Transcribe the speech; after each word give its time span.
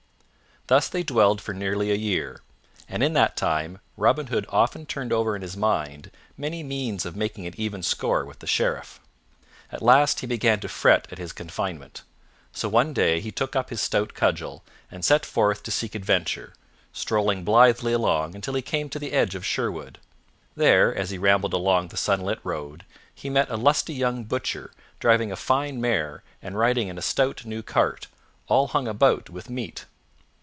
Thus 0.67 0.87
they 0.87 1.03
dwelled 1.03 1.41
for 1.41 1.53
nearly 1.53 1.91
a 1.91 1.95
year, 1.95 2.39
and 2.87 3.03
in 3.03 3.11
that 3.11 3.35
time 3.35 3.81
Robin 3.97 4.27
Hood 4.27 4.45
often 4.47 4.85
turned 4.85 5.11
over 5.11 5.35
in 5.35 5.41
his 5.41 5.57
mind 5.57 6.11
many 6.37 6.63
means 6.63 7.05
of 7.05 7.13
making 7.13 7.45
an 7.45 7.53
even 7.57 7.83
score 7.83 8.23
with 8.23 8.39
the 8.39 8.47
Sheriff. 8.47 9.01
At 9.69 9.81
last 9.81 10.21
he 10.21 10.27
began 10.27 10.61
to 10.61 10.69
fret 10.69 11.09
at 11.11 11.17
his 11.17 11.33
confinement; 11.33 12.03
so 12.53 12.69
one 12.69 12.93
day 12.93 13.19
he 13.19 13.33
took 13.33 13.53
up 13.53 13.69
his 13.69 13.81
stout 13.81 14.13
cudgel 14.13 14.63
and 14.89 15.03
set 15.03 15.25
forth 15.25 15.61
to 15.63 15.71
seek 15.71 15.93
adventure, 15.93 16.53
strolling 16.93 17.43
blithely 17.43 17.91
along 17.91 18.33
until 18.33 18.53
he 18.53 18.61
came 18.61 18.87
to 18.91 18.99
the 18.99 19.11
edge 19.11 19.35
of 19.35 19.45
Sherwood. 19.45 19.97
There, 20.55 20.95
as 20.95 21.09
he 21.09 21.17
rambled 21.17 21.53
along 21.53 21.89
the 21.89 21.97
sunlit 21.97 22.39
road, 22.45 22.85
he 23.13 23.29
met 23.29 23.49
a 23.49 23.57
lusty 23.57 23.93
young 23.93 24.23
butcher 24.23 24.71
driving 25.01 25.33
a 25.33 25.35
fine 25.35 25.81
mare 25.81 26.23
and 26.41 26.57
riding 26.57 26.87
in 26.87 26.97
a 26.97 27.01
stout 27.01 27.43
new 27.43 27.61
cart, 27.61 28.07
all 28.47 28.67
hung 28.67 28.87
about 28.87 29.29
with 29.29 29.49
meat. 29.49 29.83